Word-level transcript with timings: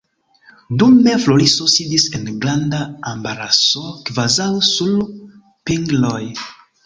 Dume 0.83 1.11
Floriso 1.25 1.67
sidis 1.73 2.05
en 2.19 2.23
granda 2.45 2.79
embaraso, 3.13 3.83
kvazaŭ 4.09 4.49
sur 4.69 4.99
pingloj. 5.71 6.19